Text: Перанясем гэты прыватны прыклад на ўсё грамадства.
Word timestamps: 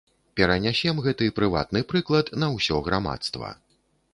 Перанясем 0.39 1.01
гэты 1.09 1.27
прыватны 1.39 1.83
прыклад 1.91 2.33
на 2.45 2.51
ўсё 2.55 2.81
грамадства. 2.89 3.53